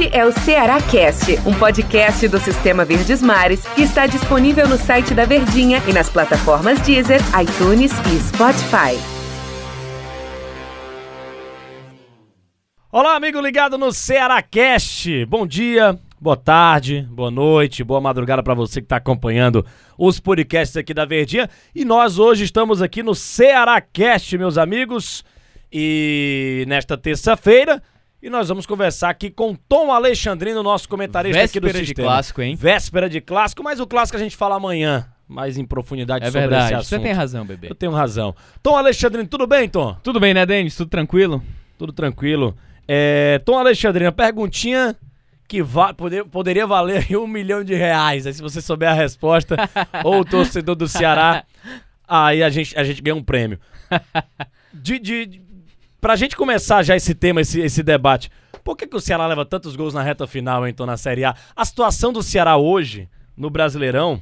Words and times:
Este 0.00 0.16
é 0.16 0.24
o 0.24 0.32
Ceará 0.32 0.80
Cast, 0.80 1.30
um 1.46 1.52
podcast 1.52 2.26
do 2.26 2.38
Sistema 2.38 2.86
Verdes 2.86 3.20
Mares 3.20 3.66
que 3.74 3.82
está 3.82 4.06
disponível 4.06 4.66
no 4.66 4.78
site 4.78 5.12
da 5.12 5.26
Verdinha 5.26 5.82
e 5.86 5.92
nas 5.92 6.08
plataformas 6.08 6.80
Deezer, 6.80 7.20
iTunes 7.38 7.92
e 7.92 8.18
Spotify. 8.18 8.96
Olá, 12.90 13.14
amigo 13.14 13.42
ligado 13.42 13.76
no 13.76 13.92
Ceará 13.92 14.40
Cast. 14.40 15.26
Bom 15.26 15.46
dia, 15.46 15.98
boa 16.18 16.36
tarde, 16.36 17.06
boa 17.10 17.30
noite, 17.30 17.84
boa 17.84 18.00
madrugada 18.00 18.42
para 18.42 18.54
você 18.54 18.80
que 18.80 18.86
está 18.86 18.96
acompanhando 18.96 19.66
os 19.98 20.18
podcasts 20.18 20.78
aqui 20.78 20.94
da 20.94 21.04
Verdinha. 21.04 21.46
E 21.74 21.84
nós 21.84 22.18
hoje 22.18 22.44
estamos 22.44 22.80
aqui 22.80 23.02
no 23.02 23.14
Ceará 23.14 23.78
Cast, 23.82 24.38
meus 24.38 24.56
amigos. 24.56 25.22
E 25.70 26.64
nesta 26.66 26.96
terça-feira, 26.96 27.82
e 28.22 28.28
nós 28.30 28.48
vamos 28.48 28.66
conversar 28.66 29.10
aqui 29.10 29.30
com 29.30 29.54
Tom 29.54 29.92
Alexandrino, 29.92 30.62
nosso 30.62 30.88
comentarista 30.88 31.40
Véspera 31.40 31.66
aqui 31.66 31.72
do 31.74 31.80
de 31.80 31.86
sistema. 31.86 32.08
clássico, 32.08 32.42
hein? 32.42 32.54
Véspera 32.54 33.08
de 33.08 33.20
clássico, 33.20 33.62
mas 33.62 33.80
o 33.80 33.86
clássico 33.86 34.16
a 34.18 34.20
gente 34.20 34.36
fala 34.36 34.56
amanhã, 34.56 35.06
mais 35.26 35.56
em 35.56 35.64
profundidade 35.64 36.24
É 36.24 36.28
sobre 36.28 36.40
esse 36.40 36.48
verdade, 36.50 36.74
assunto. 36.74 36.88
você 36.88 36.98
tem 36.98 37.12
razão, 37.12 37.46
bebê. 37.46 37.68
Eu 37.70 37.74
tenho 37.74 37.92
razão. 37.92 38.34
Tom 38.62 38.76
Alexandrino, 38.76 39.26
tudo 39.28 39.46
bem, 39.46 39.68
Tom? 39.68 39.96
Tudo 40.02 40.20
bem, 40.20 40.34
né, 40.34 40.44
Denis? 40.44 40.76
Tudo 40.76 40.88
tranquilo? 40.90 41.42
Tudo 41.78 41.92
tranquilo. 41.92 42.54
É, 42.86 43.40
Tom 43.44 43.58
Alexandrino, 43.58 44.12
perguntinha 44.12 44.94
que 45.48 45.62
va 45.62 45.92
poder- 45.94 46.24
poderia 46.24 46.66
valer 46.66 47.16
um 47.16 47.26
milhão 47.26 47.64
de 47.64 47.74
reais. 47.74 48.26
Aí 48.26 48.32
se 48.34 48.42
você 48.42 48.60
souber 48.60 48.88
a 48.90 48.94
resposta, 48.94 49.56
ou 50.04 50.20
o 50.20 50.24
torcedor 50.24 50.74
do 50.76 50.86
Ceará, 50.86 51.44
aí 52.06 52.42
a 52.42 52.50
gente, 52.50 52.78
a 52.78 52.84
gente 52.84 53.00
ganha 53.00 53.16
um 53.16 53.22
prêmio. 53.22 53.58
De, 54.72 54.98
de, 54.98 55.26
de- 55.26 55.42
pra 56.00 56.16
gente 56.16 56.36
começar 56.36 56.82
já 56.82 56.96
esse 56.96 57.14
tema, 57.14 57.40
esse, 57.40 57.60
esse 57.60 57.82
debate, 57.82 58.30
por 58.64 58.76
que, 58.76 58.86
que 58.86 58.96
o 58.96 59.00
Ceará 59.00 59.26
leva 59.26 59.44
tantos 59.44 59.76
gols 59.76 59.94
na 59.94 60.02
reta 60.02 60.26
final, 60.26 60.66
então, 60.66 60.86
na 60.86 60.96
Série 60.96 61.24
A? 61.24 61.34
A 61.54 61.64
situação 61.64 62.12
do 62.12 62.22
Ceará 62.22 62.56
hoje, 62.56 63.08
no 63.36 63.50
Brasileirão, 63.50 64.20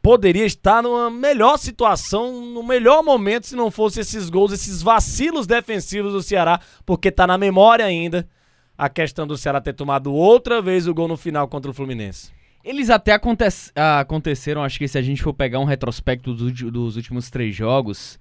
poderia 0.00 0.46
estar 0.46 0.82
numa 0.82 1.10
melhor 1.10 1.58
situação, 1.58 2.40
no 2.52 2.62
melhor 2.62 3.02
momento, 3.02 3.46
se 3.46 3.56
não 3.56 3.70
fosse 3.70 4.00
esses 4.00 4.30
gols, 4.30 4.52
esses 4.52 4.80
vacilos 4.82 5.46
defensivos 5.46 6.12
do 6.12 6.22
Ceará, 6.22 6.60
porque 6.86 7.10
tá 7.10 7.26
na 7.26 7.36
memória 7.36 7.84
ainda 7.84 8.28
a 8.76 8.88
questão 8.88 9.26
do 9.26 9.36
Ceará 9.36 9.60
ter 9.60 9.72
tomado 9.72 10.12
outra 10.12 10.62
vez 10.62 10.86
o 10.86 10.94
gol 10.94 11.08
no 11.08 11.16
final 11.16 11.48
contra 11.48 11.70
o 11.70 11.74
Fluminense. 11.74 12.30
Eles 12.64 12.90
até 12.90 13.12
aconte- 13.12 13.44
aconteceram, 13.74 14.62
acho 14.62 14.78
que 14.78 14.86
se 14.86 14.98
a 14.98 15.02
gente 15.02 15.22
for 15.22 15.32
pegar 15.32 15.58
um 15.58 15.64
retrospecto 15.64 16.32
dos, 16.32 16.42
ulti- 16.42 16.70
dos 16.70 16.96
últimos 16.96 17.28
três 17.30 17.54
jogos, 17.56 18.18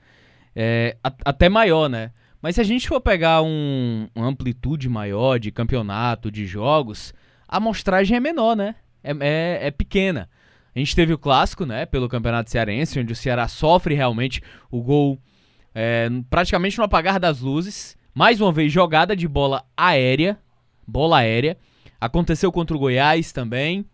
é, 0.55 0.97
a- 1.03 1.13
até 1.25 1.47
maior, 1.47 1.87
né? 1.89 2.11
Mas 2.41 2.55
se 2.55 2.61
a 2.61 2.63
gente 2.63 2.87
for 2.87 3.01
pegar 3.01 3.41
um, 3.41 4.07
uma 4.15 4.27
amplitude 4.27 4.87
maior 4.87 5.39
de 5.39 5.51
campeonato, 5.51 6.31
de 6.31 6.45
jogos, 6.45 7.13
a 7.47 7.57
amostragem 7.57 8.17
é 8.17 8.19
menor, 8.19 8.55
né? 8.55 8.75
É, 9.03 9.11
é- 9.19 9.67
é 9.67 9.71
pequena. 9.71 10.29
A 10.75 10.79
gente 10.79 10.95
teve 10.95 11.11
o 11.13 11.17
clássico, 11.17 11.65
né? 11.65 11.87
Pelo 11.87 12.07
Campeonato 12.07 12.51
Cearense, 12.51 12.99
onde 12.99 13.11
o 13.11 13.15
Ceará 13.15 13.47
sofre 13.47 13.95
realmente 13.95 14.41
o 14.69 14.81
gol 14.83 15.19
é, 15.73 16.07
praticamente 16.29 16.77
no 16.77 16.83
apagar 16.83 17.19
das 17.19 17.39
luzes. 17.41 17.97
Mais 18.13 18.39
uma 18.39 18.51
vez, 18.51 18.71
jogada 18.71 19.15
de 19.15 19.27
bola 19.27 19.63
aérea. 19.75 20.37
Bola 20.87 21.17
aérea. 21.17 21.57
Aconteceu 21.99 22.51
contra 22.51 22.75
o 22.75 22.79
Goiás 22.79 23.31
também. 23.31 23.85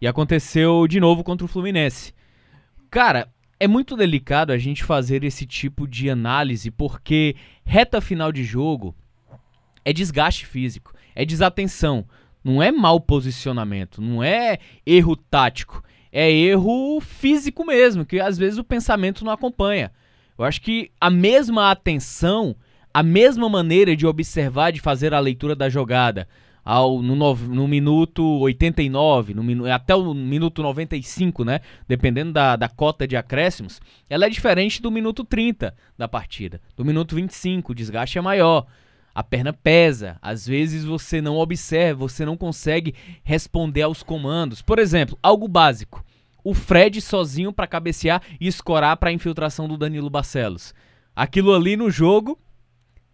E 0.00 0.06
aconteceu 0.06 0.86
de 0.86 1.00
novo 1.00 1.24
contra 1.24 1.44
o 1.44 1.48
Fluminense. 1.48 2.14
Cara, 2.88 3.28
é 3.60 3.66
muito 3.66 3.96
delicado 3.96 4.52
a 4.52 4.58
gente 4.58 4.84
fazer 4.84 5.24
esse 5.24 5.44
tipo 5.46 5.86
de 5.86 6.08
análise 6.08 6.70
porque 6.70 7.34
reta 7.64 8.00
final 8.00 8.30
de 8.30 8.44
jogo 8.44 8.94
é 9.84 9.92
desgaste 9.92 10.46
físico, 10.46 10.92
é 11.14 11.24
desatenção, 11.24 12.04
não 12.44 12.62
é 12.62 12.70
mau 12.70 13.00
posicionamento, 13.00 14.00
não 14.00 14.22
é 14.22 14.58
erro 14.86 15.16
tático, 15.16 15.82
é 16.12 16.30
erro 16.30 17.00
físico 17.00 17.64
mesmo, 17.64 18.04
que 18.06 18.20
às 18.20 18.38
vezes 18.38 18.58
o 18.58 18.64
pensamento 18.64 19.24
não 19.24 19.32
acompanha. 19.32 19.90
Eu 20.38 20.44
acho 20.44 20.60
que 20.60 20.90
a 21.00 21.10
mesma 21.10 21.70
atenção, 21.70 22.54
a 22.94 23.02
mesma 23.02 23.48
maneira 23.48 23.96
de 23.96 24.06
observar, 24.06 24.70
de 24.70 24.80
fazer 24.80 25.12
a 25.12 25.18
leitura 25.18 25.56
da 25.56 25.68
jogada, 25.68 26.28
ao, 26.70 27.00
no, 27.00 27.16
nov- 27.16 27.48
no 27.48 27.66
minuto 27.66 28.22
89, 28.40 29.32
no, 29.32 29.72
até 29.72 29.94
o 29.94 30.12
minuto 30.12 30.62
95, 30.62 31.42
né? 31.42 31.60
Dependendo 31.88 32.30
da, 32.30 32.56
da 32.56 32.68
cota 32.68 33.08
de 33.08 33.16
acréscimos, 33.16 33.80
ela 34.06 34.26
é 34.26 34.28
diferente 34.28 34.82
do 34.82 34.90
minuto 34.90 35.24
30 35.24 35.74
da 35.96 36.06
partida. 36.06 36.60
Do 36.76 36.84
minuto 36.84 37.16
25, 37.16 37.72
o 37.72 37.74
desgaste 37.74 38.18
é 38.18 38.20
maior. 38.20 38.66
A 39.14 39.24
perna 39.24 39.50
pesa, 39.50 40.18
às 40.20 40.46
vezes 40.46 40.84
você 40.84 41.22
não 41.22 41.38
observa, 41.38 42.00
você 42.00 42.26
não 42.26 42.36
consegue 42.36 42.94
responder 43.24 43.80
aos 43.80 44.02
comandos. 44.02 44.60
Por 44.60 44.78
exemplo, 44.78 45.18
algo 45.22 45.48
básico. 45.48 46.04
O 46.44 46.52
Fred 46.52 47.00
sozinho 47.00 47.50
para 47.50 47.66
cabecear 47.66 48.20
e 48.38 48.46
escorar 48.46 48.94
para 48.98 49.08
a 49.08 49.12
infiltração 49.14 49.66
do 49.66 49.78
Danilo 49.78 50.10
Barcelos. 50.10 50.74
Aquilo 51.16 51.54
ali 51.54 51.78
no 51.78 51.90
jogo 51.90 52.38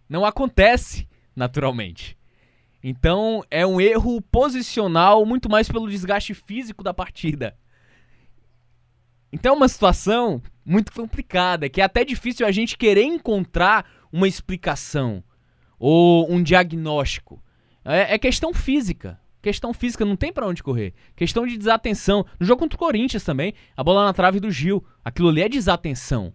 não 0.09 0.25
acontece 0.25 1.07
naturalmente. 1.33 2.17
Então 2.87 3.43
é 3.49 3.65
um 3.65 3.81
erro 3.81 4.21
posicional 4.21 5.25
muito 5.25 5.49
mais 5.49 5.67
pelo 5.67 5.89
desgaste 5.89 6.35
físico 6.35 6.83
da 6.83 6.93
partida. 6.93 7.57
Então 9.33 9.55
é 9.55 9.57
uma 9.57 9.67
situação 9.67 10.39
muito 10.63 10.93
complicada, 10.93 11.67
que 11.67 11.81
é 11.81 11.83
até 11.83 12.05
difícil 12.05 12.45
a 12.45 12.51
gente 12.51 12.77
querer 12.77 13.01
encontrar 13.01 13.89
uma 14.13 14.27
explicação 14.27 15.23
ou 15.79 16.31
um 16.31 16.43
diagnóstico. 16.43 17.43
É, 17.83 18.13
é 18.13 18.19
questão 18.19 18.53
física. 18.53 19.19
Questão 19.41 19.73
física, 19.73 20.05
não 20.05 20.15
tem 20.15 20.31
pra 20.31 20.45
onde 20.45 20.61
correr. 20.61 20.93
Questão 21.15 21.47
de 21.47 21.57
desatenção. 21.57 22.23
No 22.39 22.45
jogo 22.45 22.59
contra 22.59 22.75
o 22.75 22.79
Corinthians 22.79 23.23
também, 23.23 23.55
a 23.75 23.83
bola 23.83 24.05
na 24.05 24.13
trave 24.13 24.39
do 24.39 24.51
Gil. 24.51 24.85
Aquilo 25.03 25.29
ali 25.29 25.41
é 25.41 25.49
desatenção. 25.49 26.31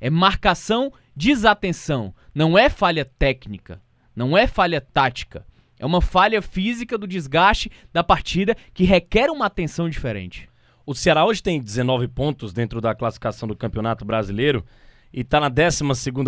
É 0.00 0.08
marcação, 0.08 0.90
desatenção. 1.14 2.14
Não 2.34 2.56
é 2.56 2.70
falha 2.70 3.04
técnica. 3.04 3.82
Não 4.16 4.38
é 4.38 4.46
falha 4.46 4.80
tática. 4.80 5.44
É 5.82 5.84
uma 5.86 6.00
falha 6.00 6.40
física 6.40 6.96
do 6.96 7.08
desgaste 7.08 7.68
da 7.92 8.04
partida 8.04 8.56
que 8.72 8.84
requer 8.84 9.28
uma 9.28 9.46
atenção 9.46 9.88
diferente. 9.88 10.48
O 10.86 10.94
Ceará 10.94 11.26
hoje 11.26 11.42
tem 11.42 11.60
19 11.60 12.06
pontos 12.06 12.52
dentro 12.52 12.80
da 12.80 12.94
classificação 12.94 13.48
do 13.48 13.56
Campeonato 13.56 14.04
Brasileiro 14.04 14.64
e 15.12 15.24
tá 15.24 15.40
na 15.40 15.48
12 15.48 15.82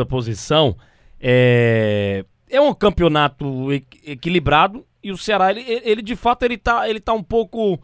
posição. 0.09 0.77
É... 1.21 2.25
é 2.51 2.61
um 2.61 2.75
campeonato 2.75 3.73
equilibrado 4.05 4.85
e 5.01 5.13
o 5.13 5.17
Ceará, 5.17 5.53
ele, 5.53 5.65
ele 5.85 6.03
de 6.03 6.17
fato, 6.17 6.43
ele 6.43 6.59
tá, 6.59 6.89
ele 6.91 6.99
tá 6.99 7.13
um 7.13 7.23
pouco 7.23 7.81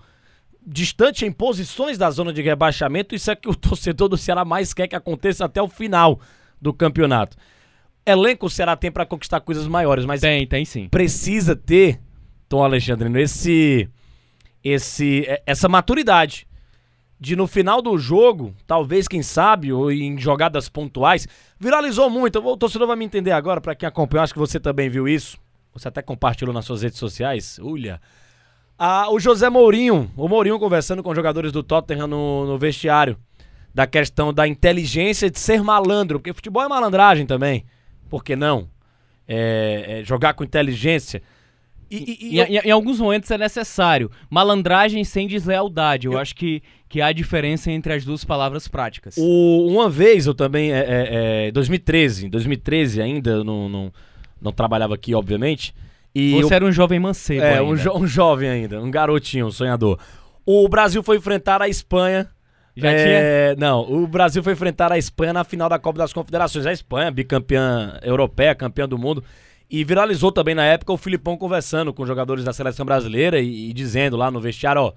distante 0.66 1.24
em 1.24 1.30
posições 1.30 1.96
da 1.96 2.10
zona 2.10 2.32
de 2.32 2.42
rebaixamento. 2.42 3.14
Isso 3.14 3.30
é 3.30 3.36
que 3.36 3.48
o 3.48 3.54
torcedor 3.54 4.08
do 4.08 4.16
Ceará 4.16 4.44
mais 4.44 4.74
quer 4.74 4.88
que 4.88 4.96
aconteça 4.96 5.44
até 5.44 5.62
o 5.62 5.68
final 5.68 6.18
do 6.60 6.74
campeonato. 6.74 7.36
Elenco 8.04 8.46
o 8.46 8.50
Ceará 8.50 8.76
tem 8.76 8.90
para 8.90 9.06
conquistar 9.06 9.40
coisas 9.40 9.66
maiores, 9.66 10.04
mas 10.04 10.20
Tem, 10.20 10.46
tem 10.46 10.64
sim. 10.64 10.88
precisa 10.88 11.54
ter, 11.54 12.00
Tom 12.48 12.62
Alexandrino, 12.64 13.18
esse, 13.18 13.88
esse, 14.64 15.24
é- 15.26 15.42
essa 15.46 15.68
maturidade 15.68 16.46
de 17.18 17.36
no 17.36 17.46
final 17.46 17.82
do 17.82 17.98
jogo, 17.98 18.54
talvez, 18.66 19.06
quem 19.06 19.22
sabe, 19.22 19.70
ou 19.72 19.92
em 19.92 20.18
jogadas 20.18 20.68
pontuais, 20.70 21.28
viralizou 21.58 22.08
muito. 22.08 22.38
O 22.38 22.56
torcedor 22.56 22.86
vai 22.88 22.96
me 22.96 23.04
entender 23.04 23.32
agora, 23.32 23.60
pra 23.60 23.74
quem 23.74 23.86
acompanhou, 23.86 24.24
acho 24.24 24.32
que 24.32 24.38
você 24.38 24.58
também 24.58 24.88
viu 24.88 25.06
isso. 25.06 25.36
Você 25.74 25.86
até 25.86 26.00
compartilhou 26.00 26.54
nas 26.54 26.64
suas 26.64 26.80
redes 26.82 26.98
sociais. 26.98 27.58
Ulha. 27.62 28.00
Ah, 28.78 29.10
o 29.10 29.20
José 29.20 29.50
Mourinho, 29.50 30.10
o 30.16 30.26
Mourinho 30.26 30.58
conversando 30.58 31.02
com 31.02 31.10
os 31.10 31.14
jogadores 31.16 31.52
do 31.52 31.62
Tottenham 31.62 32.06
no, 32.06 32.46
no 32.46 32.58
vestiário, 32.58 33.18
da 33.74 33.86
questão 33.86 34.32
da 34.32 34.48
inteligência 34.48 35.30
de 35.30 35.38
ser 35.38 35.62
malandro, 35.62 36.18
porque 36.18 36.32
futebol 36.32 36.62
é 36.62 36.68
malandragem 36.68 37.26
também. 37.26 37.66
Por 38.10 38.22
que 38.22 38.36
não? 38.36 38.68
É, 39.26 40.00
é 40.00 40.04
jogar 40.04 40.34
com 40.34 40.42
inteligência. 40.44 41.22
E, 41.90 41.96
e- 41.96 42.34
e 42.36 42.40
Em, 42.40 42.56
em- 42.56 42.60
em 42.66 42.70
alguns 42.70 43.00
momentos 43.00 43.30
é 43.30 43.38
necessário. 43.38 44.10
Malandragem 44.28 45.02
sem 45.04 45.26
deslealdade. 45.26 46.06
Eu, 46.06 46.12
Eu- 46.14 46.18
acho 46.18 46.34
que, 46.36 46.62
que 46.88 47.00
há 47.00 47.10
diferença 47.12 47.70
entre 47.70 47.92
as 47.92 48.04
duas 48.04 48.24
palavras 48.24 48.68
práticas. 48.68 49.16
O- 49.18 49.66
uma 49.68 49.88
vez 49.88 50.26
eu 50.26 50.34
também, 50.34 50.72
é, 50.72 50.78
é, 50.78 51.46
é, 51.48 51.50
2013, 51.52 52.28
2013 52.28 53.00
ainda, 53.00 53.30
eu 53.30 53.44
não, 53.44 53.68
não, 53.68 53.92
não 54.40 54.52
trabalhava 54.52 54.94
aqui, 54.94 55.14
obviamente. 55.14 55.74
E 56.14 56.32
Você 56.32 56.52
eu- 56.52 56.56
era 56.56 56.64
um 56.64 56.72
jovem 56.72 56.98
mancebo 57.00 57.42
é, 57.44 57.62
um, 57.62 57.74
jo- 57.76 57.92
um 57.96 58.06
jovem 58.06 58.48
ainda, 58.48 58.80
um 58.82 58.90
garotinho, 58.90 59.46
um 59.46 59.50
sonhador. 59.52 59.98
O 60.46 60.68
Brasil 60.68 61.02
foi 61.02 61.16
enfrentar 61.16 61.60
a 61.62 61.68
Espanha. 61.68 62.28
Já 62.80 62.90
é, 62.90 63.56
Não, 63.56 63.80
o 63.80 64.06
Brasil 64.06 64.42
foi 64.42 64.52
enfrentar 64.52 64.92
a 64.92 64.98
Espanha 64.98 65.32
na 65.32 65.44
final 65.44 65.68
da 65.68 65.78
Copa 65.78 65.98
das 65.98 66.12
Confederações. 66.12 66.66
A 66.66 66.72
Espanha, 66.72 67.10
bicampeã 67.10 67.98
europeia, 68.02 68.54
campeã 68.54 68.88
do 68.88 68.98
mundo. 68.98 69.22
E 69.68 69.84
viralizou 69.84 70.32
também 70.32 70.54
na 70.54 70.64
época 70.64 70.92
o 70.92 70.96
Filipão 70.96 71.36
conversando 71.36 71.92
com 71.94 72.02
os 72.02 72.08
jogadores 72.08 72.42
da 72.42 72.52
seleção 72.52 72.84
brasileira 72.84 73.40
e, 73.40 73.70
e 73.70 73.72
dizendo 73.72 74.16
lá 74.16 74.30
no 74.30 74.40
vestiário, 74.40 74.82
ó. 74.82 74.92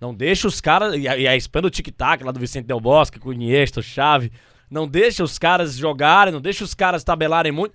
Não 0.00 0.14
deixa 0.14 0.48
os 0.48 0.60
caras. 0.60 0.96
E 0.96 1.06
a, 1.06 1.16
e 1.16 1.26
a 1.26 1.36
Espanha 1.36 1.62
do 1.62 1.70
tic-tac 1.70 2.24
lá 2.24 2.32
do 2.32 2.40
Vicente 2.40 2.66
Del 2.66 2.80
Bosque, 2.80 3.18
com 3.18 3.30
o 3.30 3.32
Iniesta, 3.32 3.80
o 3.80 3.82
Chave. 3.82 4.32
Não 4.70 4.86
deixa 4.86 5.22
os 5.22 5.38
caras 5.38 5.76
jogarem, 5.76 6.32
não 6.32 6.40
deixa 6.40 6.64
os 6.64 6.74
caras 6.74 7.04
tabelarem 7.04 7.52
muito. 7.52 7.74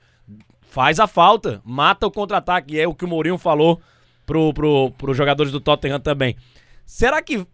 Faz 0.61 0.99
a 0.99 1.07
falta, 1.07 1.61
mata 1.63 2.05
o 2.05 2.11
contra-ataque. 2.11 2.75
E 2.75 2.79
é 2.79 2.87
o 2.87 2.93
que 2.93 3.05
o 3.05 3.07
Mourinho 3.07 3.37
falou 3.37 3.81
pro, 4.25 4.53
pro, 4.53 4.91
pro 4.91 5.13
jogadores 5.13 5.51
do 5.51 5.61
Tottenham 5.61 5.99
também. 5.99 6.35
Será 6.85 7.21
que. 7.21 7.45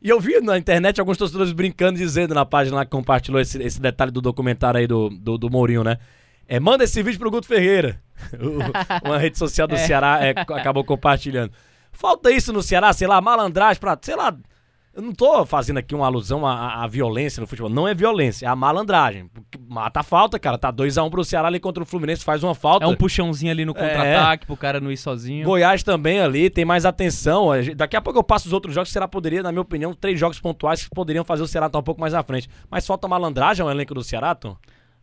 E 0.00 0.08
eu 0.08 0.20
vi 0.20 0.40
na 0.40 0.56
internet 0.56 1.00
alguns 1.00 1.16
torcedores 1.16 1.52
brincando, 1.52 1.98
dizendo 1.98 2.34
na 2.34 2.46
página 2.46 2.76
lá 2.76 2.84
que 2.84 2.90
compartilhou 2.90 3.40
esse, 3.40 3.60
esse 3.62 3.80
detalhe 3.80 4.12
do 4.12 4.20
documentário 4.20 4.78
aí 4.78 4.86
do, 4.86 5.08
do, 5.10 5.36
do 5.36 5.50
Mourinho, 5.50 5.82
né? 5.82 5.98
É, 6.46 6.58
manda 6.60 6.84
esse 6.84 7.02
vídeo 7.02 7.18
pro 7.18 7.30
Guto 7.30 7.46
Ferreira. 7.46 8.00
Uma 9.04 9.18
rede 9.18 9.36
social 9.36 9.66
do 9.66 9.76
Ceará 9.78 10.24
é, 10.24 10.30
acabou 10.30 10.84
compartilhando. 10.84 11.52
Falta 11.92 12.30
isso 12.30 12.52
no 12.52 12.62
Ceará, 12.62 12.92
sei 12.92 13.08
lá, 13.08 13.20
malandragem 13.20 13.80
pra. 13.80 13.98
Sei 14.00 14.14
lá. 14.14 14.34
Eu 14.98 15.04
não 15.04 15.12
tô 15.12 15.46
fazendo 15.46 15.76
aqui 15.76 15.94
uma 15.94 16.06
alusão 16.06 16.44
à, 16.44 16.82
à- 16.82 16.86
violência 16.88 17.40
no 17.40 17.46
futebol. 17.46 17.70
Não 17.70 17.86
é 17.86 17.94
violência, 17.94 18.46
é 18.46 18.48
a 18.48 18.56
malandragem. 18.56 19.30
Mata 19.68 20.00
a 20.00 20.02
falta, 20.02 20.40
cara. 20.40 20.58
Tá 20.58 20.72
2x1 20.72 21.08
pro 21.08 21.24
Ceará 21.24 21.46
ali 21.46 21.60
contra 21.60 21.80
o 21.80 21.86
Fluminense, 21.86 22.24
faz 22.24 22.42
uma 22.42 22.52
falta. 22.52 22.84
É 22.84 22.88
um 22.88 22.96
puxãozinho 22.96 23.52
ali 23.52 23.64
no 23.64 23.72
contra-ataque 23.74 24.44
pro 24.44 24.56
cara 24.56 24.80
não 24.80 24.90
ir 24.90 24.96
sozinho. 24.96 25.44
Goiás 25.44 25.84
também 25.84 26.18
ali, 26.18 26.50
tem 26.50 26.64
mais 26.64 26.84
atenção. 26.84 27.50
Daqui 27.76 27.96
a 27.96 28.00
pouco 28.00 28.18
eu 28.18 28.24
passo 28.24 28.48
os 28.48 28.52
outros 28.52 28.74
jogos. 28.74 28.88
O 28.88 28.92
Ceará 28.92 29.06
poderia, 29.06 29.40
na 29.40 29.52
minha 29.52 29.62
opinião, 29.62 29.94
três 29.94 30.18
jogos 30.18 30.40
pontuais 30.40 30.82
que 30.82 30.90
poderiam 30.90 31.24
fazer 31.24 31.44
o 31.44 31.46
Ceará 31.46 31.66
estar 31.68 31.78
um 31.78 31.82
pouco 31.84 32.00
mais 32.00 32.12
à 32.12 32.24
frente. 32.24 32.50
Mas 32.68 32.84
falta 32.84 33.06
malandragem 33.06 33.62
ao 33.62 33.70
elenco 33.70 33.94
do 33.94 34.02
Ceará, 34.02 34.34
Tom? 34.34 34.56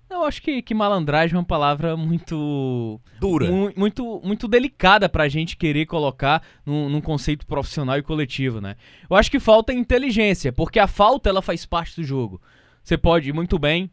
Eu 0.09 0.23
acho 0.23 0.41
que, 0.41 0.61
que 0.61 0.73
malandragem 0.73 1.35
é 1.35 1.39
uma 1.39 1.43
palavra 1.45 1.97
muito. 1.97 2.99
Dura. 3.19 3.49
mu- 3.51 3.73
Muito, 3.75 4.21
muito 4.23 4.47
delicada 4.47 5.09
pra 5.09 5.27
gente 5.27 5.57
querer 5.57 5.85
colocar 5.87 6.41
num, 6.65 6.87
num 6.89 7.01
conceito 7.01 7.45
profissional 7.45 7.97
e 7.97 8.03
coletivo, 8.03 8.61
né? 8.61 8.75
Eu 9.09 9.15
acho 9.15 9.31
que 9.31 9.39
falta 9.39 9.73
inteligência, 9.73 10.53
porque 10.53 10.79
a 10.79 10.87
falta 10.87 11.29
ela 11.29 11.41
faz 11.41 11.65
parte 11.65 11.95
do 11.99 12.03
jogo. 12.05 12.39
Você 12.83 12.97
pode 12.97 13.29
ir 13.29 13.33
muito 13.33 13.57
bem 13.57 13.89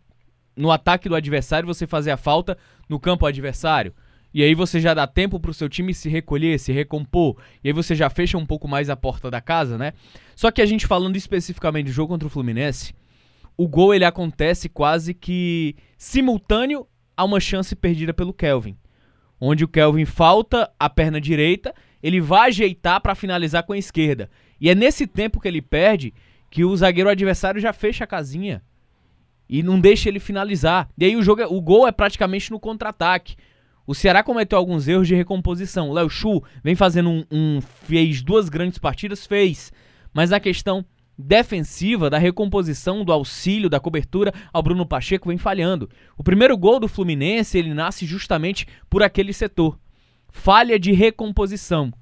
no 0.54 0.70
ataque 0.70 1.08
do 1.08 1.14
adversário, 1.14 1.66
você 1.66 1.86
fazer 1.86 2.10
a 2.10 2.16
falta 2.18 2.58
no 2.88 3.00
campo 3.00 3.24
adversário. 3.26 3.94
E 4.34 4.42
aí 4.42 4.54
você 4.54 4.80
já 4.80 4.94
dá 4.94 5.06
tempo 5.06 5.40
pro 5.40 5.52
seu 5.52 5.68
time 5.68 5.92
se 5.94 6.08
recolher, 6.08 6.58
se 6.58 6.72
recompor. 6.72 7.36
E 7.64 7.68
aí 7.68 7.72
você 7.72 7.94
já 7.94 8.08
fecha 8.10 8.36
um 8.38 8.46
pouco 8.46 8.68
mais 8.68 8.88
a 8.90 8.96
porta 8.96 9.30
da 9.30 9.40
casa, 9.40 9.76
né? 9.78 9.92
Só 10.36 10.50
que 10.50 10.60
a 10.62 10.66
gente 10.66 10.86
falando 10.86 11.16
especificamente 11.16 11.86
do 11.86 11.92
jogo 11.92 12.12
contra 12.12 12.26
o 12.26 12.30
Fluminense, 12.30 12.94
o 13.56 13.68
gol 13.68 13.94
ele 13.94 14.04
acontece 14.04 14.68
quase 14.68 15.14
que 15.14 15.76
simultâneo 15.98 16.86
a 17.16 17.24
uma 17.24 17.40
chance 17.40 17.74
perdida 17.76 18.12
pelo 18.14 18.32
Kelvin. 18.32 18.76
Onde 19.40 19.64
o 19.64 19.68
Kelvin 19.68 20.04
falta 20.04 20.70
a 20.78 20.88
perna 20.88 21.20
direita, 21.20 21.74
ele 22.02 22.20
vai 22.20 22.48
ajeitar 22.48 23.00
pra 23.00 23.14
finalizar 23.14 23.64
com 23.64 23.72
a 23.72 23.78
esquerda. 23.78 24.30
E 24.60 24.70
é 24.70 24.74
nesse 24.74 25.06
tempo 25.06 25.40
que 25.40 25.48
ele 25.48 25.60
perde 25.60 26.14
que 26.50 26.64
o 26.64 26.76
zagueiro 26.76 27.10
adversário 27.10 27.60
já 27.60 27.72
fecha 27.72 28.04
a 28.04 28.06
casinha 28.06 28.62
e 29.48 29.62
não 29.62 29.80
deixa 29.80 30.08
ele 30.08 30.20
finalizar. 30.20 30.88
E 30.96 31.04
aí 31.04 31.16
o 31.16 31.22
jogo, 31.22 31.42
é- 31.42 31.46
o 31.46 31.60
gol 31.60 31.86
é 31.86 31.92
praticamente 31.92 32.50
no 32.50 32.60
contra-ataque. 32.60 33.36
O 33.86 33.94
Ceará 33.94 34.22
cometeu 34.22 34.56
alguns 34.56 34.86
erros 34.86 35.08
de 35.08 35.14
recomposição. 35.14 35.90
O 35.90 35.92
Léo 35.92 36.08
Chu 36.08 36.42
vem 36.62 36.74
fazendo 36.76 37.10
um, 37.10 37.24
um- 37.30 37.60
fez 37.60 38.22
duas 38.22 38.48
grandes 38.48 38.78
partidas, 38.78 39.26
fez. 39.26 39.72
Mas 40.14 40.32
a 40.32 40.38
questão 40.38 40.84
defensiva, 41.22 42.10
da 42.10 42.18
recomposição, 42.18 43.04
do 43.04 43.12
auxílio, 43.12 43.70
da 43.70 43.80
cobertura 43.80 44.32
ao 44.52 44.62
Bruno 44.62 44.84
Pacheco 44.84 45.28
vem 45.28 45.38
falhando. 45.38 45.88
O 46.16 46.22
primeiro 46.22 46.56
gol 46.56 46.80
do 46.80 46.88
Fluminense, 46.88 47.56
ele 47.56 47.72
nasce 47.72 48.04
justamente 48.04 48.66
por 48.90 49.02
aquele 49.02 49.32
setor. 49.32 49.78
Falha 50.28 50.78
de 50.78 50.92
recomposição. 50.92 51.92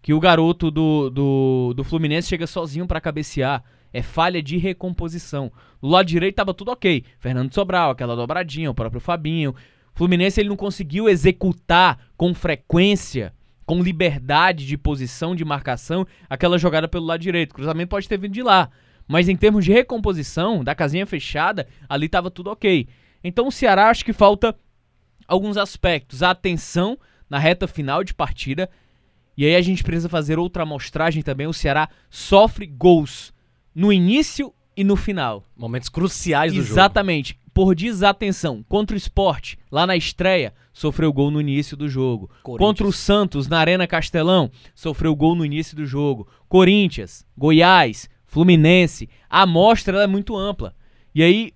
Que 0.00 0.14
o 0.14 0.20
garoto 0.20 0.70
do, 0.70 1.10
do, 1.10 1.74
do 1.74 1.84
Fluminense 1.84 2.28
chega 2.28 2.46
sozinho 2.46 2.86
pra 2.86 3.00
cabecear. 3.00 3.64
É 3.92 4.02
falha 4.02 4.42
de 4.42 4.56
recomposição. 4.56 5.50
Do 5.80 5.88
lado 5.88 6.06
direito 6.06 6.36
tava 6.36 6.54
tudo 6.54 6.70
ok. 6.70 7.04
Fernando 7.18 7.52
Sobral, 7.52 7.90
aquela 7.90 8.14
dobradinha, 8.14 8.70
o 8.70 8.74
próprio 8.74 9.00
Fabinho. 9.00 9.54
Fluminense 9.94 10.38
ele 10.38 10.50
não 10.50 10.56
conseguiu 10.56 11.08
executar 11.08 11.98
com 12.16 12.34
frequência, 12.34 13.32
com 13.66 13.82
liberdade 13.82 14.64
de 14.64 14.78
posição, 14.78 15.34
de 15.34 15.44
marcação, 15.44 16.06
aquela 16.30 16.56
jogada 16.56 16.86
pelo 16.86 17.04
lado 17.04 17.20
direito. 17.20 17.50
O 17.50 17.54
cruzamento 17.56 17.90
pode 17.90 18.08
ter 18.08 18.16
vindo 18.16 18.32
de 18.32 18.42
lá. 18.42 18.70
Mas 19.08 19.28
em 19.28 19.36
termos 19.36 19.64
de 19.64 19.72
recomposição, 19.72 20.62
da 20.62 20.74
casinha 20.74 21.06
fechada, 21.06 21.66
ali 21.88 22.08
tava 22.08 22.30
tudo 22.30 22.50
ok. 22.50 22.88
Então 23.22 23.48
o 23.48 23.52
Ceará 23.52 23.90
acho 23.90 24.04
que 24.04 24.12
falta 24.12 24.54
alguns 25.26 25.56
aspectos. 25.56 26.22
A 26.22 26.30
atenção 26.30 26.96
na 27.28 27.38
reta 27.38 27.66
final 27.66 28.04
de 28.04 28.14
partida. 28.14 28.70
E 29.36 29.44
aí 29.44 29.54
a 29.54 29.60
gente 29.60 29.82
precisa 29.82 30.08
fazer 30.08 30.38
outra 30.38 30.62
amostragem 30.62 31.22
também. 31.22 31.46
O 31.46 31.52
Ceará 31.52 31.88
sofre 32.08 32.66
gols 32.66 33.34
no 33.74 33.92
início 33.92 34.54
e 34.76 34.84
no 34.84 34.96
final. 34.96 35.44
Momentos 35.56 35.88
cruciais 35.88 36.52
do 36.52 36.62
jogo. 36.62 36.72
Exatamente. 36.72 37.38
Por 37.56 37.74
desatenção. 37.74 38.62
Contra 38.68 38.94
o 38.94 38.98
esporte, 38.98 39.58
lá 39.72 39.86
na 39.86 39.96
estreia, 39.96 40.52
sofreu 40.74 41.10
gol 41.10 41.30
no 41.30 41.40
início 41.40 41.74
do 41.74 41.88
jogo. 41.88 42.28
Contra 42.42 42.86
o 42.86 42.92
Santos, 42.92 43.48
na 43.48 43.58
Arena 43.58 43.86
Castelão, 43.86 44.50
sofreu 44.74 45.16
gol 45.16 45.34
no 45.34 45.42
início 45.42 45.74
do 45.74 45.86
jogo. 45.86 46.28
Corinthians, 46.50 47.24
Goiás, 47.34 48.10
Fluminense. 48.26 49.08
A 49.30 49.40
amostra 49.40 50.02
é 50.02 50.06
muito 50.06 50.36
ampla. 50.36 50.76
E 51.14 51.22
aí, 51.22 51.54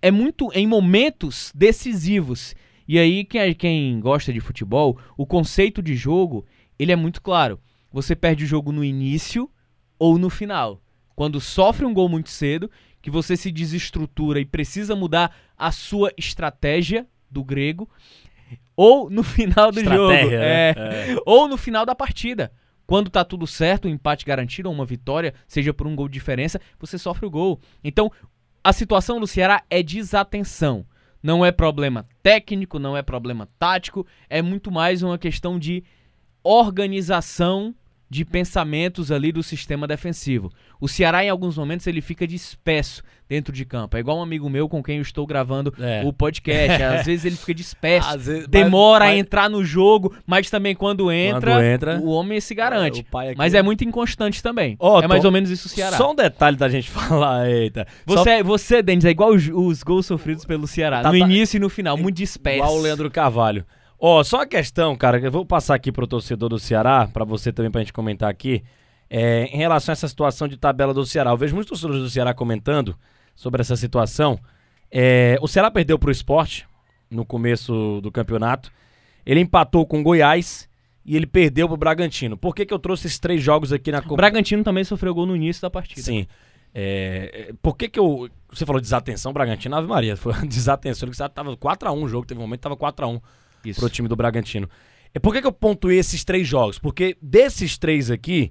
é 0.00 0.10
muito 0.10 0.50
em 0.54 0.66
momentos 0.66 1.52
decisivos. 1.54 2.54
E 2.88 2.98
aí, 2.98 3.22
quem, 3.22 3.54
quem 3.54 4.00
gosta 4.00 4.32
de 4.32 4.40
futebol, 4.40 4.98
o 5.18 5.26
conceito 5.26 5.82
de 5.82 5.94
jogo, 5.94 6.46
ele 6.78 6.92
é 6.92 6.96
muito 6.96 7.20
claro. 7.20 7.60
Você 7.92 8.16
perde 8.16 8.44
o 8.44 8.48
jogo 8.48 8.72
no 8.72 8.82
início 8.82 9.50
ou 9.98 10.16
no 10.16 10.30
final. 10.30 10.80
Quando 11.14 11.38
sofre 11.42 11.84
um 11.84 11.92
gol 11.92 12.08
muito 12.08 12.30
cedo, 12.30 12.70
que 13.02 13.10
você 13.10 13.36
se 13.36 13.50
desestrutura 13.50 14.40
e 14.40 14.46
precisa 14.46 14.94
mudar 14.94 15.36
a 15.58 15.72
sua 15.72 16.12
estratégia 16.16 17.06
do 17.28 17.42
grego, 17.42 17.90
ou 18.76 19.10
no 19.10 19.22
final 19.22 19.72
do 19.72 19.80
jogo. 19.80 20.12
Estratégia, 20.12 20.38
né? 20.38 20.70
É. 20.70 21.16
Ou 21.26 21.48
no 21.48 21.56
final 21.56 21.84
da 21.84 21.94
partida. 21.94 22.52
Quando 22.86 23.10
tá 23.10 23.24
tudo 23.24 23.46
certo, 23.46 23.88
um 23.88 23.90
empate 23.90 24.24
garantido 24.24 24.68
ou 24.68 24.74
uma 24.74 24.84
vitória, 24.84 25.34
seja 25.46 25.74
por 25.74 25.86
um 25.86 25.96
gol 25.96 26.08
de 26.08 26.14
diferença, 26.14 26.60
você 26.78 26.98
sofre 26.98 27.26
o 27.26 27.30
gol. 27.30 27.60
Então, 27.82 28.10
a 28.62 28.72
situação 28.72 29.18
do 29.18 29.26
Ceará 29.26 29.62
é 29.68 29.82
desatenção. 29.82 30.86
Não 31.22 31.44
é 31.44 31.50
problema 31.50 32.06
técnico, 32.22 32.78
não 32.78 32.96
é 32.96 33.02
problema 33.02 33.48
tático, 33.58 34.06
é 34.28 34.42
muito 34.42 34.70
mais 34.70 35.02
uma 35.02 35.16
questão 35.16 35.58
de 35.58 35.84
organização 36.42 37.74
de 38.12 38.26
pensamentos 38.26 39.10
ali 39.10 39.32
do 39.32 39.42
sistema 39.42 39.86
defensivo. 39.88 40.50
O 40.78 40.86
Ceará, 40.86 41.24
em 41.24 41.30
alguns 41.30 41.56
momentos, 41.56 41.86
ele 41.86 42.02
fica 42.02 42.26
disperso 42.26 43.02
dentro 43.26 43.54
de 43.54 43.64
campo. 43.64 43.96
É 43.96 44.00
igual 44.00 44.18
um 44.18 44.22
amigo 44.22 44.50
meu 44.50 44.68
com 44.68 44.82
quem 44.82 44.96
eu 44.96 45.02
estou 45.02 45.26
gravando 45.26 45.72
É. 45.80 46.02
o 46.04 46.12
podcast. 46.12 46.82
Às 46.82 47.06
vezes 47.06 47.24
ele 47.24 47.36
fica 47.36 47.54
disperso. 47.54 48.18
Vezes- 48.18 48.46
Demora 48.48 49.06
mas- 49.06 49.14
a 49.14 49.16
entrar 49.16 49.48
no 49.48 49.64
jogo, 49.64 50.14
mas 50.26 50.50
também 50.50 50.74
quando 50.74 51.10
entra, 51.10 51.52
Quando 51.52 51.64
entra, 51.64 51.98
o 52.00 52.08
homem 52.10 52.38
se 52.38 52.54
garante. 52.54 53.02
pai 53.04 53.28
aqui- 53.28 53.38
Mas 53.38 53.54
é 53.54 53.62
muito 53.62 53.82
inconstante 53.82 54.42
também. 54.42 54.76
Ó, 54.78 55.00
é 55.00 55.08
mais 55.08 55.24
ou 55.24 55.32
menos 55.32 55.48
isso 55.48 55.66
o 55.66 55.70
Ceará. 55.70 55.96
Só 55.96 56.12
um 56.12 56.14
detalhe 56.14 56.58
da 56.58 56.68
gente 56.68 56.90
falar, 56.92 57.48
eita. 57.50 57.86
Só- 58.06 58.16
Você, 58.18 58.30
é- 58.30 58.42
você, 58.42 58.82
Denis, 58.82 59.06
é 59.06 59.10
igual 59.10 59.30
os, 59.30 59.48
os 59.50 59.82
gols 59.82 60.04
sofridos 60.04 60.44
pelo 60.44 60.66
Ceará. 60.66 61.00
Tá, 61.00 61.10
no 61.10 61.18
tá. 61.18 61.24
início 61.24 61.56
e 61.56 61.60
no 61.60 61.70
final, 61.70 61.96
muito 61.96 62.16
disperso. 62.16 62.58
Igual 62.58 62.76
o 62.76 62.82
Leandro 62.82 63.10
Carvalho. 63.10 63.64
Ó, 64.04 64.24
só 64.24 64.38
uma 64.38 64.46
questão, 64.48 64.96
cara, 64.96 65.20
que 65.20 65.28
eu 65.28 65.30
vou 65.30 65.46
passar 65.46 65.76
aqui 65.76 65.92
pro 65.92 66.08
torcedor 66.08 66.48
do 66.48 66.58
Ceará, 66.58 67.06
pra 67.06 67.24
você 67.24 67.52
também, 67.52 67.70
pra 67.70 67.82
gente 67.82 67.92
comentar 67.92 68.28
aqui, 68.28 68.64
é, 69.08 69.44
em 69.44 69.58
relação 69.58 69.92
a 69.92 69.94
essa 69.94 70.08
situação 70.08 70.48
de 70.48 70.56
tabela 70.56 70.92
do 70.92 71.06
Ceará. 71.06 71.30
Eu 71.30 71.36
vejo 71.36 71.54
muitos 71.54 71.68
torcedores 71.68 72.02
do 72.02 72.10
Ceará 72.10 72.34
comentando 72.34 72.96
sobre 73.32 73.60
essa 73.60 73.76
situação. 73.76 74.40
É, 74.90 75.38
o 75.40 75.46
Ceará 75.46 75.70
perdeu 75.70 76.00
pro 76.00 76.10
esporte 76.10 76.66
no 77.08 77.24
começo 77.24 78.00
do 78.02 78.10
campeonato. 78.10 78.72
Ele 79.24 79.38
empatou 79.38 79.86
com 79.86 80.00
o 80.00 80.02
Goiás 80.02 80.68
e 81.06 81.14
ele 81.14 81.26
perdeu 81.26 81.68
pro 81.68 81.76
Bragantino. 81.76 82.36
Por 82.36 82.56
que, 82.56 82.66
que 82.66 82.74
eu 82.74 82.80
trouxe 82.80 83.06
esses 83.06 83.20
três 83.20 83.40
jogos 83.40 83.72
aqui 83.72 83.92
na 83.92 84.02
O 84.08 84.16
Bragantino 84.16 84.64
também 84.64 84.82
sofreu 84.82 85.14
gol 85.14 85.26
no 85.26 85.36
início 85.36 85.62
da 85.62 85.70
partida. 85.70 86.02
Sim. 86.02 86.26
É, 86.74 87.54
por 87.62 87.76
que 87.76 87.88
que 87.88 88.00
eu... 88.00 88.28
Você 88.50 88.66
falou 88.66 88.80
desatenção, 88.80 89.32
Bragantino, 89.32 89.76
Ave 89.76 89.86
Maria. 89.86 90.16
Foi 90.18 90.32
desatenção. 90.44 91.08
que 91.08 91.16
Tava 91.16 91.56
4x1 91.56 92.02
o 92.02 92.08
jogo, 92.08 92.26
teve 92.26 92.40
um 92.40 92.42
momento 92.42 92.58
que 92.58 92.62
tava 92.68 92.76
4x1 92.76 93.22
Isso. 93.64 93.80
pro 93.80 93.88
time 93.90 94.08
do 94.08 94.16
Bragantino. 94.16 94.68
É 95.14 95.18
por 95.18 95.32
que, 95.34 95.40
que 95.40 95.46
eu 95.46 95.52
pontuei 95.52 95.98
esses 95.98 96.24
três 96.24 96.46
jogos? 96.48 96.78
Porque 96.78 97.16
desses 97.20 97.76
três 97.76 98.10
aqui, 98.10 98.50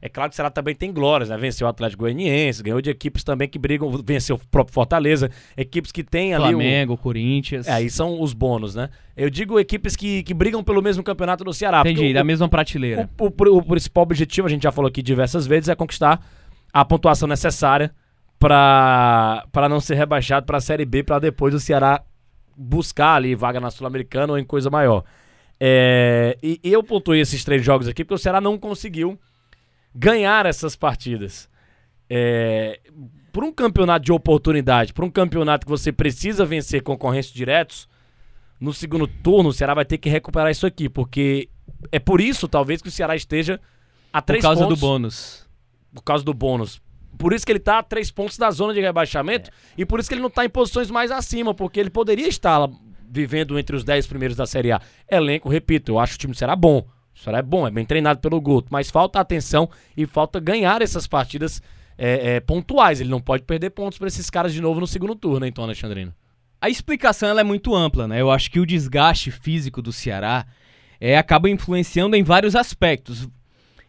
é 0.00 0.08
claro 0.08 0.30
que 0.30 0.34
o 0.34 0.36
Ceará 0.36 0.48
também 0.50 0.74
tem 0.74 0.92
glórias, 0.92 1.28
né? 1.28 1.36
Venceu 1.36 1.66
o 1.66 1.70
Atlético 1.70 2.04
Goianiense, 2.04 2.62
ganhou 2.62 2.80
de 2.80 2.88
equipes 2.88 3.22
também 3.24 3.48
que 3.48 3.58
brigam, 3.58 3.90
venceu 4.04 4.36
o 4.36 4.40
próprio 4.48 4.72
Fortaleza, 4.72 5.30
equipes 5.56 5.90
que 5.92 6.02
tem 6.04 6.32
ali 6.34 6.44
o, 6.44 6.48
Flamengo, 6.50 6.96
Corinthians. 6.96 7.66
é, 7.66 7.72
aí 7.72 7.90
são 7.90 8.20
os 8.22 8.32
bônus, 8.32 8.74
né? 8.74 8.88
Eu 9.16 9.28
digo 9.28 9.58
equipes 9.58 9.96
que, 9.96 10.22
que 10.22 10.32
brigam 10.32 10.62
pelo 10.64 10.80
mesmo 10.80 11.02
campeonato 11.02 11.42
do 11.44 11.52
Ceará. 11.52 11.80
Entendi, 11.80 12.10
o- 12.10 12.14
da 12.14 12.24
mesma 12.24 12.48
prateleira. 12.48 13.10
o, 13.18 13.26
o- 13.26 13.56
o 13.58 13.62
principal 13.62 14.04
objetivo, 14.04 14.46
a 14.46 14.50
gente 14.50 14.62
já 14.62 14.72
falou 14.72 14.88
aqui 14.88 15.02
diversas 15.02 15.46
vezes, 15.46 15.68
é 15.68 15.74
conquistar 15.74 16.24
a 16.72 16.84
pontuação 16.84 17.26
necessária 17.28 17.92
para 18.38 19.68
não 19.68 19.80
ser 19.80 19.94
rebaixado 19.96 20.46
para 20.46 20.58
a 20.58 20.60
Série 20.60 20.84
B, 20.84 21.02
para 21.02 21.18
depois 21.18 21.52
o 21.54 21.60
Ceará 21.60 22.02
buscar 22.58 23.14
ali 23.14 23.34
vaga 23.34 23.60
na 23.60 23.70
Sul-Americana 23.70 24.32
ou 24.32 24.38
em 24.38 24.44
coisa 24.44 24.68
maior. 24.68 25.04
É, 25.60 26.36
e, 26.42 26.60
eu 26.64 26.82
pontuei 26.82 27.20
esses 27.20 27.44
três 27.44 27.64
jogos 27.64 27.86
aqui 27.86 28.04
porque 28.04 28.14
o 28.14 28.18
Ceará 28.18 28.40
não 28.40 28.58
conseguiu 28.58 29.18
ganhar 29.94 30.44
essas 30.46 30.74
partidas. 30.74 31.48
É, 32.10 32.80
por 33.32 33.44
um 33.44 33.52
campeonato 33.52 34.04
de 34.04 34.12
oportunidade, 34.12 34.92
por 34.92 35.04
um 35.04 35.10
campeonato 35.10 35.66
que 35.66 35.70
você 35.70 35.92
precisa 35.92 36.44
vencer 36.44 36.82
concorrentes 36.82 37.32
diretos, 37.32 37.88
no 38.60 38.72
segundo 38.72 39.06
turno 39.06 39.50
o 39.50 39.52
Ceará 39.52 39.74
vai 39.74 39.84
ter 39.84 39.98
que 39.98 40.08
recuperar 40.08 40.50
isso 40.50 40.66
aqui, 40.66 40.88
porque 40.88 41.48
é 41.92 41.98
por 41.98 42.20
isso, 42.20 42.48
talvez, 42.48 42.82
que 42.82 42.88
o 42.88 42.92
Ceará 42.92 43.14
esteja 43.14 43.60
a 44.12 44.20
Por 44.20 44.26
três 44.26 44.42
causa 44.42 44.62
pontos. 44.62 44.78
do 44.78 44.80
bônus. 44.80 45.48
Por 45.94 46.02
causa 46.02 46.24
do 46.24 46.34
bônus. 46.34 46.80
Por 47.18 47.32
isso 47.32 47.44
que 47.44 47.52
ele 47.52 47.58
tá 47.58 47.78
a 47.78 47.82
três 47.82 48.10
pontos 48.10 48.38
da 48.38 48.50
zona 48.50 48.72
de 48.72 48.80
rebaixamento 48.80 49.50
e 49.76 49.84
por 49.84 49.98
isso 49.98 50.08
que 50.08 50.14
ele 50.14 50.22
não 50.22 50.30
tá 50.30 50.44
em 50.44 50.48
posições 50.48 50.90
mais 50.90 51.10
acima, 51.10 51.52
porque 51.52 51.80
ele 51.80 51.90
poderia 51.90 52.28
estar 52.28 52.70
vivendo 53.10 53.58
entre 53.58 53.74
os 53.74 53.84
dez 53.84 54.06
primeiros 54.06 54.36
da 54.36 54.46
Série 54.46 54.70
A. 54.70 54.80
Elenco, 55.10 55.48
repito, 55.48 55.92
eu 55.92 55.98
acho 55.98 56.12
que 56.12 56.18
o 56.18 56.20
time 56.20 56.34
será 56.34 56.54
bom. 56.54 56.86
O 57.14 57.18
Ceará 57.18 57.38
é 57.38 57.42
bom, 57.42 57.66
é 57.66 57.70
bem 57.70 57.84
treinado 57.84 58.20
pelo 58.20 58.40
Guto, 58.40 58.68
mas 58.70 58.90
falta 58.90 59.18
atenção 59.18 59.68
e 59.96 60.06
falta 60.06 60.38
ganhar 60.38 60.80
essas 60.80 61.06
partidas 61.08 61.60
é, 61.96 62.36
é, 62.36 62.40
pontuais. 62.40 63.00
Ele 63.00 63.10
não 63.10 63.20
pode 63.20 63.42
perder 63.42 63.70
pontos 63.70 63.98
para 63.98 64.06
esses 64.06 64.30
caras 64.30 64.52
de 64.52 64.60
novo 64.60 64.78
no 64.78 64.86
segundo 64.86 65.16
turno, 65.16 65.44
então, 65.44 65.64
Alexandrino. 65.64 66.14
A 66.60 66.68
explicação 66.68 67.36
é 67.36 67.42
muito 67.42 67.74
ampla, 67.74 68.06
né? 68.06 68.20
Eu 68.20 68.30
acho 68.30 68.50
que 68.50 68.60
o 68.60 68.66
desgaste 68.66 69.32
físico 69.32 69.82
do 69.82 69.92
Ceará 69.92 70.46
é, 71.00 71.18
acaba 71.18 71.50
influenciando 71.50 72.14
em 72.14 72.22
vários 72.22 72.54
aspectos. 72.54 73.28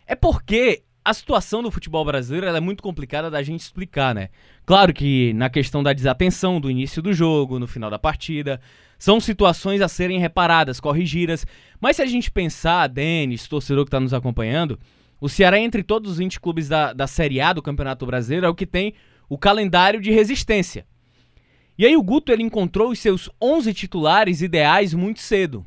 É 0.08 0.16
porque 0.16 0.82
a 1.10 1.14
situação 1.14 1.64
do 1.64 1.72
futebol 1.72 2.06
brasileiro 2.06 2.46
é 2.46 2.60
muito 2.60 2.84
complicada 2.84 3.32
da 3.32 3.42
gente 3.42 3.62
explicar, 3.62 4.14
né? 4.14 4.30
Claro 4.64 4.94
que 4.94 5.34
na 5.34 5.50
questão 5.50 5.82
da 5.82 5.92
desatenção 5.92 6.62
do 6.62 6.70
início 6.70 7.02
do 7.02 7.12
jogo, 7.12 7.58
no 7.58 7.66
final 7.66 7.90
da 7.90 7.98
partida, 7.98 8.62
são 9.00 9.20
situações 9.20 9.82
a 9.82 9.88
serem 9.88 10.20
reparadas, 10.20 10.80
corrigidas. 10.80 11.48
Mas 11.82 11.96
se 11.96 12.04
a 12.04 12.06
gente 12.06 12.30
pensar, 12.30 12.86
Denis, 12.88 13.48
torcedor 13.48 13.86
que 13.86 13.88
está 13.88 14.00
nos 14.00 14.14
acompanhando, 14.14 14.80
o 15.20 15.28
Ceará, 15.28 15.60
entre 15.60 15.82
todos 15.82 16.12
os 16.12 16.18
20 16.20 16.40
clubes 16.40 16.70
da, 16.70 16.94
da 16.94 17.08
Série 17.08 17.42
A 17.42 17.54
do 17.54 17.62
Campeonato 17.62 18.06
Brasileiro, 18.06 18.46
é 18.46 18.50
o 18.50 18.54
que 18.54 18.68
tem 18.68 18.94
o 19.28 19.36
calendário 19.38 20.00
de 20.00 20.12
resistência. 20.12 20.86
E 21.76 21.88
aí 21.88 21.98
o 21.98 22.04
Guto 22.04 22.32
ele 22.32 22.44
encontrou 22.44 22.92
os 22.92 23.00
seus 23.00 23.32
11 23.42 23.74
titulares 23.74 24.44
ideais 24.44 24.94
muito 24.94 25.22
cedo. 25.22 25.66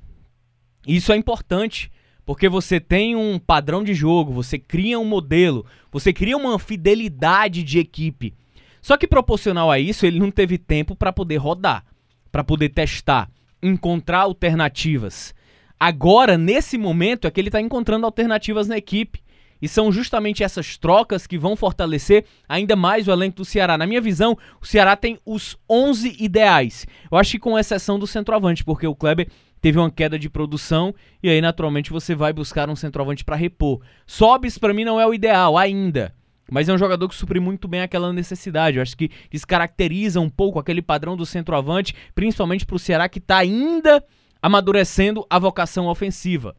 Isso 0.87 1.13
é 1.13 1.17
importante, 1.17 1.91
porque 2.25 2.49
você 2.49 2.79
tem 2.79 3.17
um 3.17 3.39
padrão 3.39 3.83
de 3.83 3.95
jogo, 3.95 4.33
você 4.33 4.59
cria 4.59 4.99
um 4.99 5.05
modelo, 5.05 5.67
você 5.91 6.13
cria 6.13 6.37
uma 6.37 6.59
fidelidade 6.59 7.63
de 7.63 7.79
equipe. 7.79 8.35
Só 8.81 8.97
que 8.97 9.07
proporcional 9.07 9.71
a 9.71 9.79
isso, 9.79 10.07
ele 10.07 10.19
não 10.19 10.31
teve 10.31 10.59
tempo 10.59 10.95
para 10.97 11.13
poder 11.13 11.37
rodar, 11.37 11.85
para 12.31 12.43
poder 12.43 12.71
testar, 12.71 13.31
encontrar 13.63 14.21
alternativas. 14.21 15.35
Agora, 15.79 16.39
nesse 16.39 16.79
momento, 16.79 17.27
é 17.27 17.31
que 17.31 17.41
ele 17.41 17.49
está 17.49 17.61
encontrando 17.61 18.07
alternativas 18.07 18.69
na 18.69 18.77
equipe. 18.77 19.21
E 19.61 19.69
são 19.69 19.93
justamente 19.93 20.43
essas 20.43 20.77
trocas 20.77 21.25
que 21.25 21.39
vão 21.39 21.55
fortalecer 21.55 22.25
ainda 22.49 22.75
mais 22.75 23.07
o 23.07 23.13
elenco 23.13 23.37
do 23.37 23.45
Ceará. 23.45 23.79
Na 23.79 23.87
minha 23.87 24.01
visão, 24.01 24.37
o 24.61 24.67
Ceará 24.67 24.97
tem 24.97 25.21
os 25.25 25.57
11 25.71 26.17
ideais. 26.19 26.85
Eu 27.09 27.17
acho 27.17 27.31
que 27.31 27.39
com 27.39 27.57
exceção 27.57 27.97
do 27.97 28.07
centroavante, 28.09 28.65
porque 28.65 28.89
o 28.89 28.95
Kleber 28.95 29.29
teve 29.63 29.79
uma 29.79 29.91
queda 29.91 30.19
de 30.19 30.29
produção 30.29 30.93
e 31.23 31.31
aí 31.31 31.41
naturalmente 31.41 31.91
você 31.91 32.15
vai 32.15 32.33
buscar 32.33 32.69
um 32.69 32.77
centroavante 32.77 33.25
para 33.25 33.37
repor. 33.37 33.81
Sobis 34.05 34.59
para 34.59 34.75
mim 34.75 34.85
não 34.85 35.01
é 35.01 35.07
o 35.07 35.15
ideal 35.15 35.57
ainda. 35.57 36.13
Mas 36.51 36.69
é 36.69 36.75
um 36.75 36.79
jogador 36.79 37.09
que 37.09 37.15
supre 37.15 37.41
muito 37.41 37.67
bem 37.67 37.81
aquela 37.81 38.13
necessidade. 38.13 38.77
Eu 38.77 38.83
acho 38.83 38.97
que 38.97 39.11
descaracteriza 39.31 40.21
um 40.21 40.29
pouco 40.29 40.59
aquele 40.59 40.83
padrão 40.83 41.17
do 41.17 41.25
centroavante, 41.25 41.95
principalmente 42.15 42.67
para 42.67 42.77
o 42.77 42.79
Ceará 42.79 43.09
que 43.09 43.21
está 43.21 43.39
ainda 43.39 44.05
amadurecendo 44.43 45.25
a 45.31 45.39
vocação 45.39 45.87
ofensiva. 45.87 46.55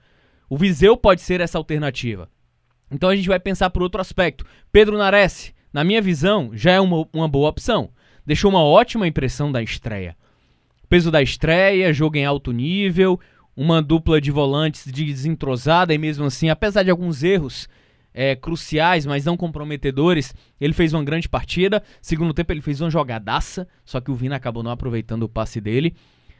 O 0.49 0.57
Viseu 0.57 0.95
pode 0.95 1.21
ser 1.21 1.41
essa 1.41 1.57
alternativa. 1.57 2.29
Então 2.89 3.09
a 3.09 3.15
gente 3.15 3.27
vai 3.27 3.39
pensar 3.39 3.69
por 3.69 3.83
outro 3.83 3.99
aspecto. 3.99 4.45
Pedro 4.71 4.97
Nares, 4.97 5.53
na 5.73 5.83
minha 5.83 6.01
visão, 6.01 6.51
já 6.53 6.71
é 6.71 6.79
uma, 6.79 7.05
uma 7.11 7.27
boa 7.27 7.49
opção. 7.49 7.89
Deixou 8.25 8.49
uma 8.49 8.63
ótima 8.63 9.05
impressão 9.05 9.51
da 9.51 9.61
estreia. 9.61 10.15
Peso 10.93 11.09
da 11.09 11.23
estreia, 11.23 11.91
jogo 11.91 12.17
em 12.17 12.23
alto 12.23 12.51
nível, 12.51 13.19
uma 13.57 13.81
dupla 13.81 14.21
de 14.21 14.29
volantes 14.29 14.85
desentrosada 14.85 15.91
e 15.91 15.97
mesmo 15.97 16.23
assim, 16.23 16.49
apesar 16.49 16.83
de 16.83 16.91
alguns 16.91 17.23
erros 17.23 17.67
é, 18.13 18.35
cruciais, 18.35 19.03
mas 19.03 19.25
não 19.25 19.35
comprometedores, 19.35 20.35
ele 20.61 20.71
fez 20.71 20.93
uma 20.93 21.03
grande 21.03 21.27
partida. 21.27 21.81
Segundo 21.99 22.31
tempo 22.31 22.53
ele 22.53 22.61
fez 22.61 22.79
uma 22.79 22.91
jogadaça, 22.91 23.67
só 23.83 23.99
que 23.99 24.11
o 24.11 24.15
Vina 24.15 24.35
acabou 24.35 24.61
não 24.61 24.69
aproveitando 24.69 25.23
o 25.23 25.27
passe 25.27 25.59
dele. 25.59 25.95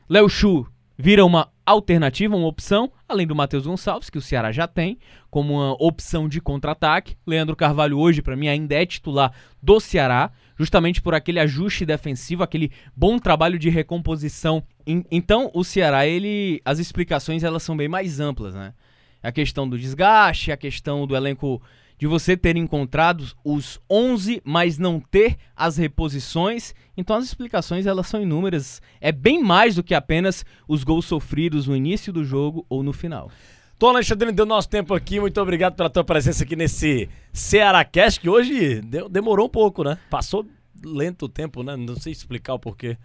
Léo 0.08 0.30
Chu 0.30 0.68
vira 0.98 1.26
uma 1.26 1.50
alternativa, 1.66 2.36
uma 2.36 2.48
opção, 2.48 2.92
além 3.08 3.26
do 3.26 3.36
Matheus 3.36 3.66
Gonçalves, 3.66 4.10
que 4.10 4.18
o 4.18 4.22
Ceará 4.22 4.52
já 4.52 4.68
tem, 4.68 4.98
como 5.30 5.54
uma 5.54 5.74
opção 5.80 6.28
de 6.28 6.42
contra-ataque. 6.42 7.16
Leandro 7.26 7.56
Carvalho 7.56 7.98
hoje, 7.98 8.22
para 8.22 8.36
mim, 8.36 8.48
ainda 8.48 8.76
é 8.76 8.86
titular 8.86 9.32
do 9.62 9.80
Ceará, 9.80 10.32
justamente 10.58 11.02
por 11.02 11.16
aquele 11.16 11.40
ajuste 11.40 11.86
defensivo, 11.86 12.44
aquele 12.44 12.72
bom 12.96 13.18
trabalho 13.18 13.58
de 13.58 13.70
recomposição. 13.70 14.64
Então, 14.86 15.50
o 15.54 15.64
Ceará, 15.64 16.06
ele, 16.06 16.62
as 16.66 16.80
explicações 16.80 17.44
elas 17.44 17.64
são 17.64 17.76
bem 17.76 17.88
mais 17.88 18.20
amplas, 18.20 18.54
né? 18.54 18.74
A 19.22 19.32
questão 19.32 19.68
do 19.68 19.80
desgaste, 19.80 20.52
a 20.52 20.58
questão 20.58 21.08
do 21.08 21.16
elenco 21.16 21.62
de 21.98 22.08
você 22.08 22.36
ter 22.36 22.58
encontrado 22.58 23.26
os 23.44 23.80
11, 23.90 24.42
mas 24.44 24.78
não 24.78 25.00
ter 25.00 25.38
as 25.56 25.78
reposições. 25.78 26.74
Então 26.98 27.16
as 27.16 27.26
explicações 27.26 27.86
elas 27.86 28.08
são 28.08 28.22
inúmeras. 28.22 28.82
É 29.00 29.12
bem 29.12 29.42
mais 29.44 29.76
do 29.76 29.84
que 29.84 29.94
apenas 29.94 30.46
os 30.68 30.84
gols 30.84 31.06
sofridos 31.06 31.68
no 31.68 31.76
início 31.76 32.12
do 32.12 32.24
jogo 32.24 32.66
ou 32.70 32.84
no 32.84 32.94
final. 32.94 33.32
Tom 33.80 33.90
Alexandre, 33.90 34.32
deu 34.32 34.46
nosso 34.46 34.70
tempo 34.70 34.94
aqui. 34.94 35.20
Muito 35.20 35.42
obrigado 35.42 35.76
pela 35.76 35.90
tua 35.90 36.04
presença 36.04 36.44
aqui 36.44 36.56
nesse 36.56 37.10
Ceará 37.32 37.84
Cast, 37.84 38.20
que 38.20 38.30
hoje 38.30 38.82
deu, 38.82 39.10
demorou 39.10 39.48
um 39.48 39.50
pouco, 39.50 39.84
né? 39.84 39.98
Passou 40.10 40.46
lento 40.86 41.26
o 41.26 41.30
tempo, 41.30 41.64
né? 41.64 41.76
Não 41.76 41.96
sei 41.96 42.12
explicar 42.12 42.54
o 42.54 42.60
porquê. 42.60 42.98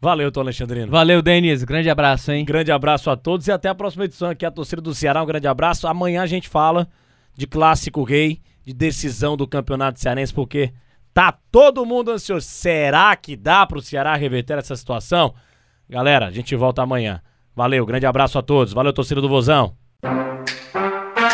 Valeu, 0.00 0.32
Tom 0.32 0.40
Alexandrino. 0.40 0.90
Valeu, 0.90 1.20
Denis. 1.20 1.62
Grande 1.62 1.90
abraço, 1.90 2.32
hein? 2.32 2.44
Grande 2.44 2.72
abraço 2.72 3.10
a 3.10 3.16
todos 3.16 3.46
e 3.46 3.52
até 3.52 3.68
a 3.68 3.74
próxima 3.74 4.06
edição 4.06 4.30
aqui, 4.30 4.46
a 4.46 4.50
torcida 4.50 4.80
do 4.80 4.94
Ceará. 4.94 5.22
Um 5.22 5.26
grande 5.26 5.46
abraço. 5.46 5.86
Amanhã 5.86 6.22
a 6.22 6.26
gente 6.26 6.48
fala 6.48 6.88
de 7.40 7.46
clássico 7.46 8.02
rei, 8.02 8.38
de 8.62 8.74
decisão 8.74 9.34
do 9.34 9.48
campeonato 9.48 9.98
cearense, 9.98 10.32
porque 10.32 10.74
tá 11.14 11.32
todo 11.50 11.86
mundo 11.86 12.10
ansioso. 12.10 12.46
Será 12.46 13.16
que 13.16 13.34
dá 13.34 13.66
pro 13.66 13.80
Ceará 13.80 14.14
reverter 14.14 14.58
essa 14.58 14.76
situação? 14.76 15.34
Galera, 15.88 16.26
a 16.26 16.30
gente 16.30 16.54
volta 16.54 16.82
amanhã. 16.82 17.22
Valeu, 17.56 17.86
grande 17.86 18.04
abraço 18.04 18.38
a 18.38 18.42
todos. 18.42 18.74
Valeu, 18.74 18.92
torcida 18.92 19.22
do 19.22 19.28
Vozão. 19.28 19.74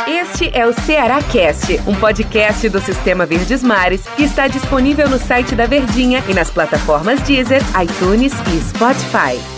Este 0.07 0.49
é 0.57 0.65
o 0.65 0.73
Ceará 0.73 1.21
Cast, 1.25 1.81
um 1.89 1.95
podcast 1.97 2.69
do 2.69 2.79
Sistema 2.79 3.27
Verdes 3.27 3.65
Mares 3.65 4.07
que 4.11 4.23
está 4.23 4.47
disponível 4.47 5.11
no 5.11 5.19
site 5.19 5.57
da 5.57 5.67
Verdinha 5.67 6.23
e 6.29 6.35
nas 6.35 6.51
plataformas 6.51 7.21
Deezer, 7.23 7.63
iTunes 7.83 8.33
e 8.33 8.61
Spotify. 8.61 9.56